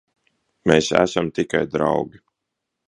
[0.71, 2.25] Mēs esam tikai draugi.